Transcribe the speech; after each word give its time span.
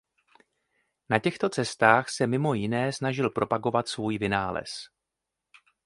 Na 1.09 1.19
těchto 1.19 1.49
cestách 1.49 2.09
se 2.09 2.27
mimo 2.27 2.53
jiné 2.53 2.93
snažil 2.93 3.29
propagovat 3.29 3.87
svůj 3.87 4.17
vynález. 4.17 4.69